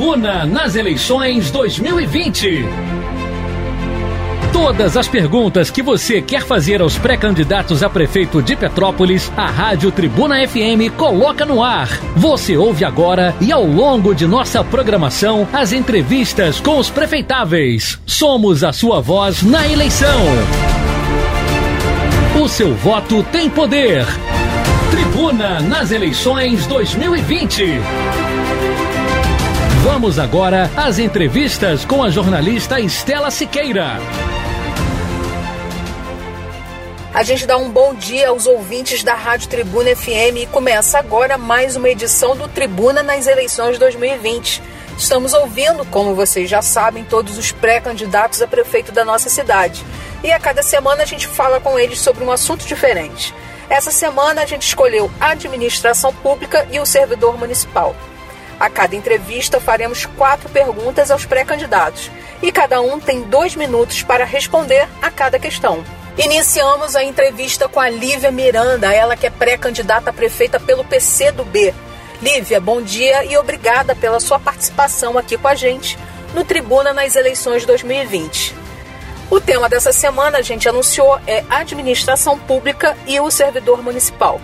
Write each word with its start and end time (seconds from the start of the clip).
Tribuna 0.00 0.46
nas 0.46 0.76
eleições 0.76 1.50
2020. 1.50 2.64
Todas 4.50 4.96
as 4.96 5.06
perguntas 5.06 5.70
que 5.70 5.82
você 5.82 6.22
quer 6.22 6.42
fazer 6.42 6.80
aos 6.80 6.96
pré-candidatos 6.96 7.82
a 7.82 7.90
prefeito 7.90 8.40
de 8.40 8.56
Petrópolis, 8.56 9.30
a 9.36 9.44
Rádio 9.46 9.92
Tribuna 9.92 10.36
FM 10.48 10.90
coloca 10.96 11.44
no 11.44 11.62
ar. 11.62 11.86
Você 12.16 12.56
ouve 12.56 12.82
agora 12.82 13.34
e 13.42 13.52
ao 13.52 13.62
longo 13.62 14.14
de 14.14 14.26
nossa 14.26 14.64
programação 14.64 15.46
as 15.52 15.70
entrevistas 15.70 16.58
com 16.60 16.78
os 16.78 16.88
prefeitáveis. 16.88 18.00
Somos 18.06 18.64
a 18.64 18.72
sua 18.72 19.02
voz 19.02 19.42
na 19.42 19.68
eleição. 19.68 20.22
O 22.42 22.48
seu 22.48 22.74
voto 22.74 23.22
tem 23.24 23.50
poder. 23.50 24.06
Tribuna 24.90 25.60
nas 25.60 25.90
eleições 25.90 26.66
2020. 26.66 27.80
Vamos 29.82 30.18
agora 30.18 30.70
às 30.76 30.98
entrevistas 30.98 31.86
com 31.86 32.04
a 32.04 32.10
jornalista 32.10 32.78
Estela 32.78 33.30
Siqueira. 33.30 33.96
A 37.14 37.22
gente 37.22 37.46
dá 37.46 37.56
um 37.56 37.70
bom 37.70 37.94
dia 37.94 38.28
aos 38.28 38.44
ouvintes 38.46 39.02
da 39.02 39.14
Rádio 39.14 39.48
Tribuna 39.48 39.96
FM 39.96 40.42
e 40.42 40.46
começa 40.46 40.98
agora 40.98 41.38
mais 41.38 41.76
uma 41.76 41.88
edição 41.88 42.36
do 42.36 42.46
Tribuna 42.46 43.02
nas 43.02 43.26
eleições 43.26 43.78
2020. 43.78 44.62
Estamos 44.98 45.32
ouvindo, 45.32 45.82
como 45.86 46.14
vocês 46.14 46.48
já 46.48 46.60
sabem, 46.60 47.02
todos 47.02 47.38
os 47.38 47.50
pré-candidatos 47.50 48.42
a 48.42 48.46
prefeito 48.46 48.92
da 48.92 49.02
nossa 49.02 49.30
cidade. 49.30 49.82
E 50.22 50.30
a 50.30 50.38
cada 50.38 50.62
semana 50.62 51.04
a 51.04 51.06
gente 51.06 51.26
fala 51.26 51.58
com 51.58 51.78
eles 51.78 52.00
sobre 52.00 52.22
um 52.22 52.30
assunto 52.30 52.66
diferente. 52.66 53.34
Essa 53.70 53.90
semana 53.90 54.42
a 54.42 54.46
gente 54.46 54.66
escolheu 54.66 55.10
a 55.18 55.30
administração 55.30 56.12
pública 56.12 56.68
e 56.70 56.78
o 56.78 56.84
servidor 56.84 57.38
municipal. 57.38 57.96
A 58.60 58.68
cada 58.68 58.94
entrevista 58.94 59.58
faremos 59.58 60.04
quatro 60.04 60.50
perguntas 60.50 61.10
aos 61.10 61.24
pré-candidatos 61.24 62.10
e 62.42 62.52
cada 62.52 62.82
um 62.82 63.00
tem 63.00 63.22
dois 63.22 63.56
minutos 63.56 64.02
para 64.02 64.26
responder 64.26 64.86
a 65.00 65.10
cada 65.10 65.38
questão. 65.38 65.82
Iniciamos 66.18 66.94
a 66.94 67.02
entrevista 67.02 67.66
com 67.66 67.80
a 67.80 67.88
Lívia 67.88 68.30
Miranda, 68.30 68.92
ela 68.92 69.16
que 69.16 69.26
é 69.26 69.30
pré-candidata 69.30 70.10
a 70.10 70.12
prefeita 70.12 70.60
pelo 70.60 70.84
PC 70.84 71.32
do 71.32 71.42
B. 71.42 71.72
Lívia, 72.20 72.60
bom 72.60 72.82
dia 72.82 73.24
e 73.24 73.34
obrigada 73.38 73.94
pela 73.94 74.20
sua 74.20 74.38
participação 74.38 75.16
aqui 75.16 75.38
com 75.38 75.48
a 75.48 75.54
gente 75.54 75.96
no 76.34 76.44
Tribuna 76.44 76.92
nas 76.92 77.16
eleições 77.16 77.64
2020. 77.64 78.54
O 79.30 79.40
tema 79.40 79.70
dessa 79.70 79.92
semana, 79.92 80.38
a 80.38 80.42
gente 80.42 80.68
anunciou, 80.68 81.18
é 81.26 81.44
administração 81.48 82.38
pública 82.38 82.94
e 83.06 83.18
o 83.20 83.30
servidor 83.30 83.82
municipal. 83.82 84.38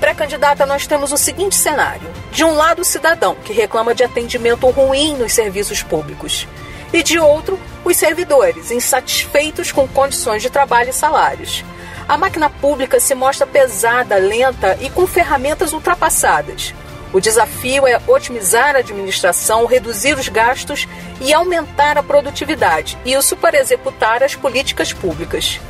Pré-candidata, 0.00 0.64
nós 0.64 0.86
temos 0.86 1.12
o 1.12 1.16
seguinte 1.16 1.56
cenário: 1.56 2.08
de 2.30 2.44
um 2.44 2.54
lado, 2.54 2.82
o 2.82 2.84
cidadão, 2.84 3.34
que 3.34 3.52
reclama 3.52 3.94
de 3.94 4.04
atendimento 4.04 4.68
ruim 4.70 5.16
nos 5.16 5.32
serviços 5.32 5.82
públicos 5.82 6.46
e 6.92 7.02
de 7.02 7.18
outro, 7.18 7.58
os 7.84 7.96
servidores, 7.96 8.70
insatisfeitos 8.70 9.72
com 9.72 9.86
condições 9.86 10.42
de 10.42 10.50
trabalho 10.50 10.90
e 10.90 10.92
salários. 10.92 11.64
A 12.08 12.16
máquina 12.16 12.48
pública 12.48 12.98
se 12.98 13.14
mostra 13.14 13.46
pesada, 13.46 14.16
lenta 14.16 14.78
e 14.80 14.88
com 14.88 15.06
ferramentas 15.06 15.72
ultrapassadas. 15.72 16.74
O 17.12 17.20
desafio 17.20 17.86
é 17.86 18.00
otimizar 18.06 18.74
a 18.76 18.78
administração, 18.78 19.66
reduzir 19.66 20.14
os 20.14 20.28
gastos 20.28 20.86
e 21.20 21.32
aumentar 21.32 21.96
a 21.96 22.02
produtividade, 22.02 22.98
isso 23.04 23.36
para 23.36 23.58
executar 23.58 24.22
as 24.22 24.34
políticas 24.34 24.92
públicas. 24.92 25.60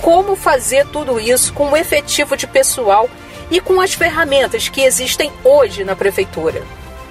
Como 0.00 0.36
fazer 0.36 0.86
tudo 0.86 1.18
isso 1.18 1.52
com 1.52 1.70
o 1.70 1.76
efetivo 1.76 2.36
de 2.36 2.46
pessoal 2.46 3.08
e 3.50 3.60
com 3.60 3.80
as 3.80 3.94
ferramentas 3.94 4.68
que 4.68 4.82
existem 4.82 5.32
hoje 5.42 5.84
na 5.84 5.96
prefeitura? 5.96 6.62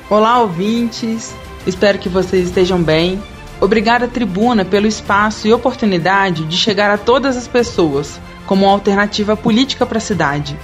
Olá, 0.09 0.39
ouvintes! 0.39 1.33
Espero 1.65 1.99
que 1.99 2.07
vocês 2.07 2.47
estejam 2.47 2.81
bem. 2.81 3.21
Obrigada, 3.59 4.07
Tribuna, 4.07 4.63
pelo 4.63 4.87
espaço 4.87 5.47
e 5.47 5.53
oportunidade 5.53 6.45
de 6.45 6.55
chegar 6.55 6.89
a 6.91 6.97
todas 6.97 7.35
as 7.35 7.47
pessoas 7.47 8.19
como 8.45 8.65
uma 8.65 8.71
alternativa 8.71 9.35
política 9.35 9.85
para 9.85 9.97
a 9.97 10.01
cidade. 10.01 10.57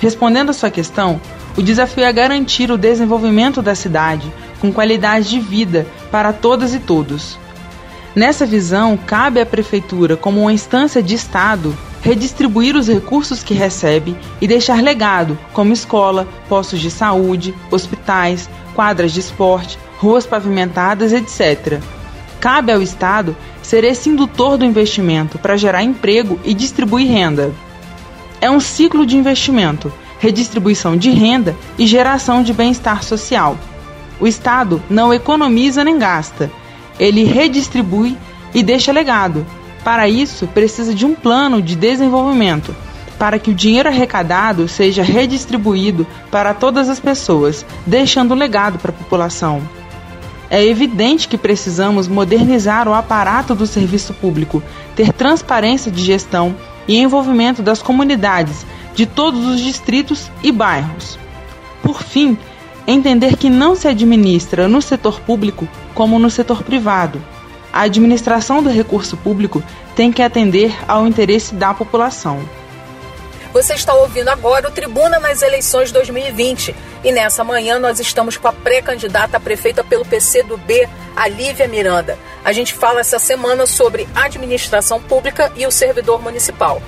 Respondendo 0.00 0.50
a 0.50 0.54
sua 0.54 0.70
questão, 0.70 1.20
o 1.56 1.62
desafio 1.62 2.04
é 2.04 2.12
garantir 2.12 2.70
o 2.70 2.78
desenvolvimento 2.78 3.60
da 3.60 3.74
cidade 3.74 4.32
com 4.60 4.72
qualidade 4.72 5.28
de 5.28 5.40
vida 5.40 5.86
para 6.10 6.32
todas 6.32 6.74
e 6.74 6.78
todos. 6.78 7.38
Nessa 8.14 8.46
visão, 8.46 8.96
cabe 8.96 9.40
à 9.40 9.46
Prefeitura, 9.46 10.16
como 10.16 10.40
uma 10.40 10.52
instância 10.52 11.02
de 11.02 11.14
Estado, 11.14 11.76
redistribuir 12.02 12.76
os 12.76 12.88
recursos 12.88 13.42
que 13.42 13.54
recebe 13.54 14.16
e 14.40 14.46
deixar 14.46 14.82
legado, 14.82 15.38
como 15.52 15.72
escola, 15.72 16.26
postos 16.48 16.80
de 16.80 16.90
saúde, 16.90 17.54
hospitais, 17.70 18.48
quadras 18.74 19.12
de 19.12 19.20
esporte, 19.20 19.78
ruas 19.98 20.26
pavimentadas, 20.26 21.12
etc 21.12 21.80
Cabe 22.40 22.70
ao 22.70 22.80
Estado 22.80 23.36
ser 23.62 23.84
esse 23.84 24.08
indutor 24.08 24.56
do 24.56 24.64
investimento 24.64 25.38
para 25.38 25.56
gerar 25.56 25.82
emprego 25.82 26.38
e 26.44 26.54
distribuir 26.54 27.10
renda. 27.10 27.52
É 28.40 28.50
um 28.50 28.60
ciclo 28.60 29.04
de 29.04 29.16
investimento, 29.16 29.92
redistribuição 30.20 30.96
de 30.96 31.10
renda 31.10 31.56
e 31.76 31.86
geração 31.86 32.42
de 32.42 32.52
bem-estar 32.52 33.02
social. 33.02 33.58
O 34.20 34.26
Estado 34.26 34.82
não 34.88 35.12
economiza 35.12 35.82
nem 35.82 35.98
gasta, 35.98 36.50
ele 36.98 37.24
redistribui 37.24 38.16
e 38.54 38.62
deixa 38.62 38.92
legado. 38.92 39.44
Para 39.88 40.06
isso, 40.06 40.46
precisa 40.46 40.94
de 40.94 41.06
um 41.06 41.14
plano 41.14 41.62
de 41.62 41.74
desenvolvimento, 41.74 42.76
para 43.18 43.38
que 43.38 43.50
o 43.50 43.54
dinheiro 43.54 43.88
arrecadado 43.88 44.68
seja 44.68 45.02
redistribuído 45.02 46.06
para 46.30 46.52
todas 46.52 46.90
as 46.90 47.00
pessoas, 47.00 47.64
deixando 47.86 48.34
um 48.34 48.36
legado 48.36 48.78
para 48.78 48.90
a 48.90 48.94
população. 48.94 49.62
É 50.50 50.62
evidente 50.62 51.26
que 51.26 51.38
precisamos 51.38 52.06
modernizar 52.06 52.86
o 52.86 52.92
aparato 52.92 53.54
do 53.54 53.66
serviço 53.66 54.12
público, 54.12 54.62
ter 54.94 55.10
transparência 55.10 55.90
de 55.90 56.04
gestão 56.04 56.54
e 56.86 56.98
envolvimento 56.98 57.62
das 57.62 57.80
comunidades 57.80 58.66
de 58.94 59.06
todos 59.06 59.46
os 59.46 59.58
distritos 59.58 60.30
e 60.42 60.52
bairros. 60.52 61.18
Por 61.82 62.02
fim, 62.02 62.36
entender 62.86 63.38
que 63.38 63.48
não 63.48 63.74
se 63.74 63.88
administra 63.88 64.68
no 64.68 64.82
setor 64.82 65.18
público 65.20 65.66
como 65.94 66.18
no 66.18 66.28
setor 66.28 66.62
privado. 66.62 67.18
A 67.72 67.82
administração 67.82 68.62
do 68.62 68.70
recurso 68.70 69.16
público 69.16 69.62
tem 69.94 70.12
que 70.12 70.22
atender 70.22 70.74
ao 70.86 71.06
interesse 71.06 71.54
da 71.54 71.74
população. 71.74 72.48
Você 73.52 73.74
está 73.74 73.94
ouvindo 73.94 74.28
agora 74.28 74.68
o 74.68 74.70
Tribuna 74.70 75.18
nas 75.18 75.40
eleições 75.40 75.90
2020 75.90 76.74
e 77.02 77.10
nessa 77.10 77.42
manhã 77.42 77.78
nós 77.78 77.98
estamos 77.98 78.36
com 78.36 78.46
a 78.46 78.52
pré-candidata 78.52 79.38
a 79.38 79.40
prefeita 79.40 79.82
pelo 79.82 80.04
PC 80.04 80.42
do 80.42 80.58
B, 80.58 80.88
a 81.16 81.26
Lívia 81.26 81.66
Miranda. 81.66 82.18
A 82.44 82.52
gente 82.52 82.74
fala 82.74 83.00
essa 83.00 83.18
semana 83.18 83.66
sobre 83.66 84.06
administração 84.14 85.00
pública 85.00 85.50
e 85.56 85.66
o 85.66 85.70
servidor 85.70 86.22
municipal. 86.22 86.82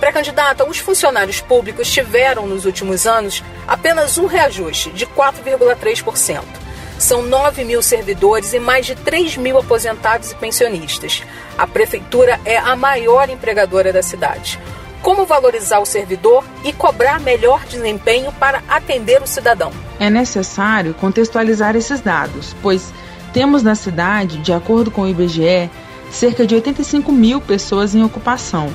Pré-candidata, 0.00 0.68
os 0.68 0.78
funcionários 0.78 1.40
públicos 1.40 1.90
tiveram 1.90 2.46
nos 2.46 2.64
últimos 2.64 3.06
anos 3.06 3.44
apenas 3.68 4.18
um 4.18 4.26
reajuste 4.26 4.90
de 4.90 5.06
4,3%. 5.06 6.59
São 7.00 7.22
9 7.22 7.64
mil 7.64 7.80
servidores 7.80 8.52
e 8.52 8.60
mais 8.60 8.84
de 8.84 8.94
3 8.94 9.38
mil 9.38 9.58
aposentados 9.58 10.32
e 10.32 10.34
pensionistas. 10.34 11.22
A 11.56 11.66
prefeitura 11.66 12.38
é 12.44 12.58
a 12.58 12.76
maior 12.76 13.30
empregadora 13.30 13.90
da 13.90 14.02
cidade 14.02 14.60
como 15.02 15.24
valorizar 15.24 15.78
o 15.78 15.86
servidor 15.86 16.44
e 16.62 16.74
cobrar 16.74 17.18
melhor 17.18 17.64
desempenho 17.64 18.30
para 18.32 18.62
atender 18.68 19.22
o 19.22 19.26
cidadão. 19.26 19.72
É 19.98 20.10
necessário 20.10 20.92
contextualizar 20.92 21.74
esses 21.74 22.02
dados, 22.02 22.54
pois 22.60 22.92
temos 23.32 23.62
na 23.62 23.74
cidade, 23.74 24.36
de 24.36 24.52
acordo 24.52 24.90
com 24.90 25.00
o 25.00 25.08
IBGE, 25.08 25.70
cerca 26.10 26.46
de 26.46 26.54
85 26.54 27.10
mil 27.12 27.40
pessoas 27.40 27.94
em 27.94 28.04
ocupação. 28.04 28.70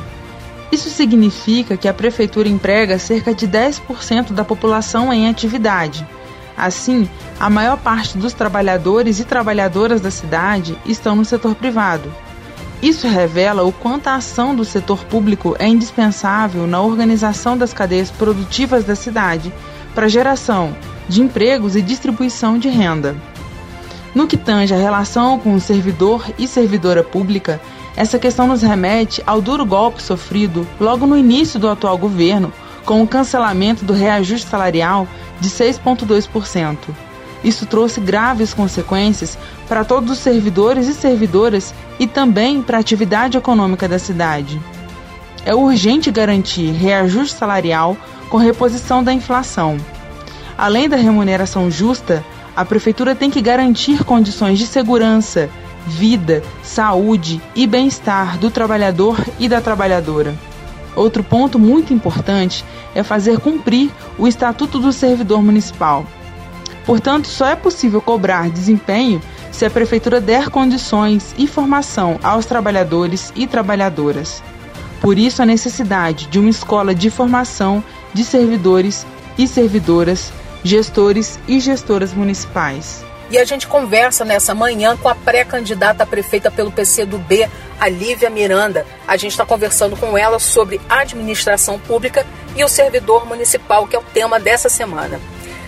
Isso 0.71 0.89
significa 0.89 1.77
que 1.77 1.87
a 1.87 1.93
prefeitura 1.93 2.49
emprega 2.49 2.97
cerca 2.97 3.35
de 3.35 3.47
10% 3.47 4.33
da 4.33 4.43
população 4.43 5.13
em 5.13 5.29
atividade. 5.29 6.07
Assim, 6.57 7.09
a 7.39 7.49
maior 7.49 7.77
parte 7.77 8.17
dos 8.17 8.33
trabalhadores 8.33 9.19
e 9.19 9.25
trabalhadoras 9.25 9.99
da 9.99 10.09
cidade 10.09 10.77
estão 10.85 11.15
no 11.15 11.25
setor 11.25 11.55
privado. 11.55 12.11
Isso 12.81 13.07
revela 13.07 13.63
o 13.63 13.71
quanto 13.71 14.07
a 14.07 14.15
ação 14.15 14.55
do 14.55 14.63
setor 14.63 15.05
público 15.05 15.55
é 15.59 15.67
indispensável 15.67 16.67
na 16.67 16.81
organização 16.81 17.57
das 17.57 17.73
cadeias 17.73 18.11
produtivas 18.11 18.83
da 18.83 18.95
cidade 18.95 19.51
para 19.93 20.09
geração 20.09 20.75
de 21.07 21.21
empregos 21.21 21.75
e 21.75 21.81
distribuição 21.81 22.57
de 22.57 22.69
renda. 22.69 23.15
No 24.13 24.27
que 24.27 24.37
tange 24.37 24.73
a 24.73 24.77
relação 24.77 25.37
com 25.39 25.53
o 25.55 25.59
servidor 25.59 26.25
e 26.37 26.47
servidora 26.47 27.03
pública, 27.03 27.59
essa 27.97 28.19
questão 28.19 28.47
nos 28.47 28.61
remete 28.61 29.23
ao 29.25 29.41
duro 29.41 29.65
golpe 29.65 30.01
sofrido 30.01 30.67
logo 30.79 31.05
no 31.05 31.17
início 31.17 31.59
do 31.59 31.69
atual 31.69 31.97
governo, 31.97 32.51
com 32.85 33.01
o 33.01 33.07
cancelamento 33.07 33.83
do 33.83 33.93
reajuste 33.93 34.47
salarial 34.47 35.07
de 35.39 35.49
6,2%. 35.49 36.77
Isso 37.43 37.65
trouxe 37.65 37.99
graves 37.99 38.53
consequências 38.53 39.37
para 39.67 39.83
todos 39.83 40.11
os 40.11 40.17
servidores 40.17 40.87
e 40.87 40.93
servidoras 40.93 41.73
e 41.99 42.07
também 42.07 42.61
para 42.61 42.77
a 42.77 42.79
atividade 42.79 43.37
econômica 43.37 43.87
da 43.87 43.99
cidade. 43.99 44.59
É 45.45 45.53
urgente 45.53 46.09
garantir 46.09 46.71
reajuste 46.71 47.37
salarial 47.37 47.95
com 48.29 48.37
reposição 48.37 49.03
da 49.03 49.13
inflação. 49.13 49.77
Além 50.57 50.89
da 50.89 50.95
remuneração 50.95 51.69
justa, 51.69 52.23
a 52.55 52.65
prefeitura 52.65 53.13
tem 53.13 53.29
que 53.29 53.41
garantir 53.41 54.03
condições 54.03 54.57
de 54.57 54.65
segurança, 54.65 55.49
vida, 55.85 56.41
saúde 56.63 57.41
e 57.53 57.67
bem-estar 57.67 58.39
do 58.39 58.49
trabalhador 58.49 59.23
e 59.37 59.47
da 59.47 59.61
trabalhadora. 59.61 60.33
Outro 60.95 61.23
ponto 61.23 61.59
muito 61.59 61.93
importante 61.93 62.63
é 62.93 63.03
fazer 63.03 63.39
cumprir 63.39 63.91
o 64.17 64.27
Estatuto 64.27 64.79
do 64.79 64.93
Servidor 64.93 65.43
Municipal. 65.43 66.05
Portanto, 66.85 67.27
só 67.27 67.47
é 67.47 67.55
possível 67.55 68.01
cobrar 68.01 68.49
desempenho 68.49 69.21
se 69.51 69.65
a 69.65 69.69
Prefeitura 69.69 70.21
der 70.21 70.49
condições 70.49 71.33
e 71.37 71.47
formação 71.47 72.19
aos 72.21 72.45
trabalhadores 72.45 73.33
e 73.35 73.47
trabalhadoras. 73.47 74.43
Por 75.01 75.17
isso, 75.17 75.41
a 75.41 75.45
necessidade 75.45 76.27
de 76.27 76.39
uma 76.39 76.49
escola 76.49 76.93
de 76.95 77.09
formação 77.09 77.83
de 78.13 78.23
servidores 78.23 79.05
e 79.37 79.47
servidoras, 79.47 80.31
gestores 80.63 81.39
e 81.47 81.59
gestoras 81.59 82.13
municipais. 82.13 83.03
E 83.29 83.37
a 83.39 83.43
gente 83.43 83.67
conversa 83.67 84.23
nessa 84.23 84.53
manhã 84.53 84.95
com 84.95 85.09
a 85.09 85.15
pré-candidata 85.15 86.03
a 86.03 86.05
prefeita 86.05 86.51
pelo 86.51 86.71
PCdoB, 86.71 87.49
a 87.79 87.89
Lívia 87.89 88.29
Miranda. 88.29 88.85
A 89.07 89.17
gente 89.17 89.31
está 89.31 89.45
conversando 89.45 89.97
com 89.97 90.17
ela 90.17 90.37
sobre 90.37 90.79
administração 90.87 91.79
pública 91.79 92.25
e 92.55 92.63
o 92.63 92.67
servidor 92.67 93.25
municipal, 93.25 93.87
que 93.87 93.95
é 93.95 93.99
o 93.99 94.03
tema 94.03 94.39
dessa 94.39 94.69
semana. 94.69 95.19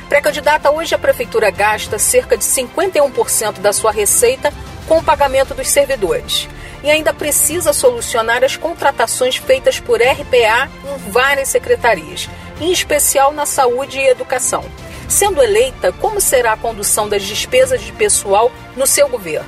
Pré-candidata, 0.08 0.72
hoje 0.72 0.96
a 0.96 1.00
prefeitura 1.00 1.50
gasta 1.50 2.00
cerca 2.00 2.38
de 2.38 2.44
51% 2.44 3.60
da 3.60 3.74
sua 3.74 3.92
receita 3.92 4.54
com 4.88 5.00
o 5.00 5.04
pagamento 5.04 5.54
dos 5.54 5.70
servidores. 5.70 6.48
E 6.84 6.90
ainda 6.90 7.14
precisa 7.14 7.74
solucionar 7.74 8.44
as 8.44 8.56
contratações 8.56 9.36
feitas 9.36 9.80
por 9.80 10.00
RPA 10.00 10.70
em 10.86 11.12
várias 11.12 11.50
secretarias, 11.50 12.30
em 12.62 12.72
especial 12.72 13.34
na 13.34 13.46
saúde 13.46 14.00
e 14.00 14.08
educação. 14.08 14.64
Sendo 15.08 15.42
eleita, 15.42 15.92
como 15.92 16.20
será 16.20 16.54
a 16.54 16.58
condução 16.58 17.08
das 17.08 17.24
despesas 17.24 17.82
de 17.82 17.92
pessoal 17.94 18.52
no 18.76 18.86
seu 18.86 19.08
governo? 19.08 19.48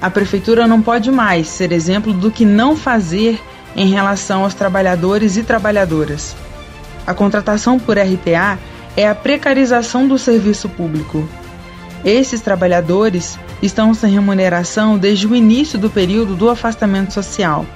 A 0.00 0.08
prefeitura 0.08 0.66
não 0.66 0.80
pode 0.80 1.10
mais 1.10 1.48
ser 1.48 1.72
exemplo 1.72 2.12
do 2.12 2.30
que 2.30 2.44
não 2.44 2.76
fazer 2.76 3.40
em 3.76 3.90
relação 3.90 4.44
aos 4.44 4.54
trabalhadores 4.54 5.36
e 5.36 5.42
trabalhadoras. 5.42 6.34
A 7.06 7.12
contratação 7.12 7.78
por 7.78 7.98
RPA 7.98 8.58
é 8.96 9.08
a 9.08 9.14
precarização 9.14 10.06
do 10.06 10.18
serviço 10.18 10.68
público. 10.68 11.28
Esses 12.04 12.40
trabalhadores 12.40 13.38
estão 13.60 13.92
sem 13.92 14.12
remuneração 14.12 14.96
desde 14.96 15.26
o 15.26 15.34
início 15.34 15.78
do 15.78 15.90
período 15.90 16.34
do 16.34 16.48
afastamento 16.48 17.12
social. 17.12 17.66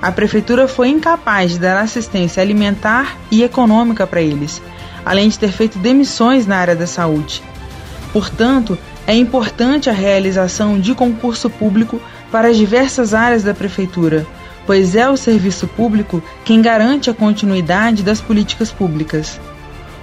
A 0.00 0.12
prefeitura 0.12 0.68
foi 0.68 0.88
incapaz 0.88 1.52
de 1.52 1.58
dar 1.58 1.78
assistência 1.78 2.40
alimentar 2.40 3.18
e 3.30 3.42
econômica 3.42 4.06
para 4.06 4.22
eles, 4.22 4.62
além 5.10 5.28
de 5.28 5.40
ter 5.40 5.50
feito 5.50 5.76
demissões 5.76 6.46
na 6.46 6.56
área 6.56 6.76
da 6.76 6.86
saúde. 6.86 7.42
Portanto, 8.12 8.78
é 9.08 9.16
importante 9.16 9.90
a 9.90 9.92
realização 9.92 10.78
de 10.78 10.94
concurso 10.94 11.50
público 11.50 12.00
para 12.30 12.46
as 12.46 12.56
diversas 12.56 13.12
áreas 13.12 13.42
da 13.42 13.52
Prefeitura, 13.52 14.24
pois 14.64 14.94
é 14.94 15.10
o 15.10 15.16
serviço 15.16 15.66
público 15.66 16.22
quem 16.44 16.62
garante 16.62 17.10
a 17.10 17.14
continuidade 17.14 18.04
das 18.04 18.20
políticas 18.20 18.70
públicas. 18.70 19.40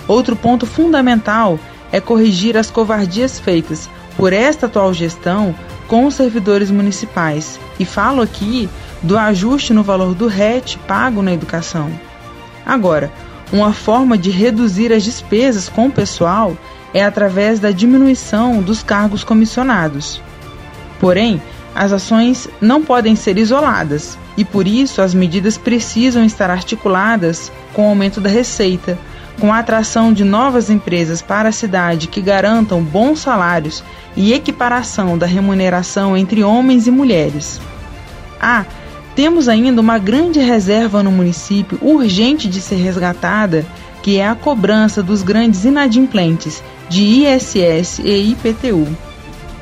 Outro 0.09 0.35
ponto 0.35 0.65
fundamental 0.65 1.57
é 1.89 2.01
corrigir 2.01 2.57
as 2.57 2.69
covardias 2.69 3.39
feitas 3.39 3.89
por 4.17 4.33
esta 4.33 4.65
atual 4.65 4.93
gestão 4.93 5.55
com 5.87 6.05
os 6.05 6.15
servidores 6.15 6.69
municipais, 6.69 7.57
e 7.79 7.85
falo 7.85 8.21
aqui 8.21 8.67
do 9.01 9.17
ajuste 9.17 9.71
no 9.71 9.83
valor 9.83 10.13
do 10.13 10.27
RET 10.27 10.75
pago 10.85 11.21
na 11.21 11.31
educação. 11.31 11.89
Agora, 12.65 13.09
uma 13.51 13.73
forma 13.73 14.17
de 14.17 14.29
reduzir 14.29 14.91
as 14.91 15.03
despesas 15.03 15.69
com 15.69 15.87
o 15.87 15.91
pessoal 15.91 16.57
é 16.93 17.03
através 17.03 17.59
da 17.59 17.71
diminuição 17.71 18.61
dos 18.61 18.83
cargos 18.83 19.23
comissionados. 19.23 20.21
Porém, 20.99 21.41
as 21.75 21.93
ações 21.93 22.47
não 22.59 22.83
podem 22.83 23.15
ser 23.15 23.37
isoladas 23.37 24.17
e 24.35 24.43
por 24.43 24.67
isso 24.67 25.01
as 25.01 25.13
medidas 25.13 25.57
precisam 25.57 26.25
estar 26.25 26.49
articuladas 26.49 27.51
com 27.73 27.85
o 27.85 27.89
aumento 27.89 28.19
da 28.19 28.29
receita, 28.29 28.97
com 29.39 29.53
a 29.53 29.59
atração 29.59 30.11
de 30.11 30.23
novas 30.23 30.69
empresas 30.69 31.21
para 31.21 31.49
a 31.49 31.51
cidade 31.51 32.07
que 32.07 32.21
garantam 32.21 32.81
bons 32.81 33.19
salários 33.19 33.83
e 34.15 34.33
equiparação 34.33 35.17
da 35.17 35.27
remuneração 35.27 36.17
entre 36.17 36.43
homens 36.43 36.87
e 36.87 36.91
mulheres. 36.91 37.61
Ah, 38.41 38.65
temos 39.17 39.49
ainda 39.49 39.81
uma 39.81 39.97
grande 39.97 40.39
reserva 40.39 41.01
no 41.01 41.11
município 41.11 41.79
urgente 41.81 42.47
de 42.47 42.61
ser 42.61 42.75
resgatada, 42.75 43.65
que 44.03 44.19
é 44.19 44.27
a 44.27 44.35
cobrança 44.35 45.01
dos 45.01 45.23
grandes 45.23 45.65
inadimplentes 45.65 46.61
de 46.87 47.01
ISS 47.01 47.97
e 48.03 48.29
IPTU. 48.33 48.87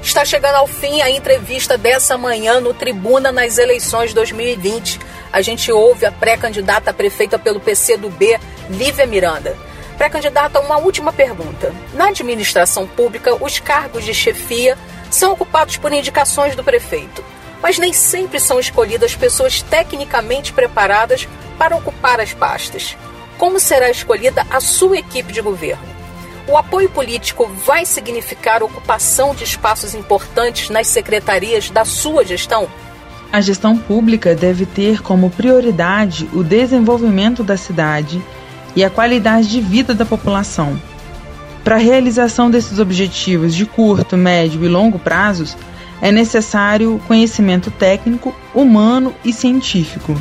Está 0.03 0.25
chegando 0.25 0.55
ao 0.55 0.67
fim 0.67 1.01
a 1.01 1.09
entrevista 1.09 1.77
dessa 1.77 2.17
manhã 2.17 2.59
no 2.59 2.73
Tribuna 2.73 3.31
nas 3.31 3.57
eleições 3.57 4.13
2020. 4.13 4.99
A 5.31 5.41
gente 5.41 5.71
ouve 5.71 6.05
a 6.05 6.11
pré-candidata 6.11 6.93
prefeita 6.93 7.39
pelo 7.39 7.61
PCdoB, 7.61 8.37
Lívia 8.69 9.05
Miranda. 9.05 9.55
Pré-candidata, 9.97 10.59
uma 10.59 10.79
última 10.79 11.13
pergunta. 11.13 11.73
Na 11.93 12.09
administração 12.09 12.85
pública, 12.85 13.41
os 13.41 13.57
cargos 13.61 14.03
de 14.03 14.13
chefia 14.13 14.77
são 15.09 15.31
ocupados 15.31 15.77
por 15.77 15.93
indicações 15.93 16.57
do 16.57 16.63
prefeito 16.63 17.23
mas 17.65 17.79
nem 17.79 17.91
sempre 17.91 18.39
são 18.39 18.59
escolhidas 18.59 19.15
pessoas 19.15 19.59
tecnicamente 19.59 20.53
preparadas 20.53 21.27
para 21.57 21.75
ocupar 21.75 22.19
as 22.19 22.31
pastas. 22.31 22.95
Como 23.39 23.59
será 23.59 23.89
escolhida 23.89 24.45
a 24.51 24.59
sua 24.59 24.99
equipe 24.99 25.33
de 25.33 25.41
governo? 25.41 25.81
O 26.47 26.55
apoio 26.55 26.87
político 26.91 27.47
vai 27.65 27.83
significar 27.83 28.61
ocupação 28.61 29.33
de 29.33 29.45
espaços 29.45 29.95
importantes 29.95 30.69
nas 30.69 30.85
secretarias 30.85 31.71
da 31.71 31.83
sua 31.83 32.23
gestão? 32.23 32.67
A 33.33 33.41
gestão 33.41 33.75
pública 33.75 34.35
deve 34.35 34.67
ter 34.67 35.01
como 35.01 35.31
prioridade 35.31 36.29
o 36.33 36.43
desenvolvimento 36.43 37.43
da 37.43 37.57
cidade 37.57 38.21
e 38.75 38.85
a 38.85 38.91
qualidade 38.91 39.49
de 39.49 39.59
vida 39.59 39.95
da 39.95 40.05
população. 40.05 40.79
Para 41.63 41.77
a 41.77 41.79
realização 41.79 42.51
desses 42.51 42.77
objetivos 42.77 43.55
de 43.55 43.65
curto, 43.65 44.15
médio 44.15 44.63
e 44.63 44.67
longo 44.67 44.99
prazos, 44.99 45.57
é 46.05 46.11
necessário 46.11 47.01
conhecimento 47.07 47.71
técnico, 47.71 48.31
humano 48.53 49.11
e 49.25 49.33
científico. 49.33 50.15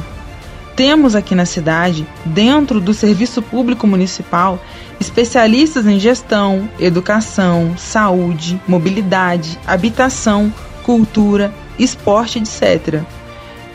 Temos 0.75 1.15
aqui 1.15 1.35
na 1.35 1.45
cidade, 1.45 2.07
dentro 2.25 2.81
do 2.81 2.95
Serviço 2.95 3.43
Público 3.43 3.87
Municipal, 3.87 4.59
especialistas 4.99 5.87
em 5.87 6.01
gestão, 6.01 6.71
educação, 6.81 7.77
saúde, 7.77 8.59
mobilidade, 8.67 9.59
habitação, 9.67 10.51
cultura, 10.83 11.53
esporte, 11.79 12.39
etc. 12.39 13.03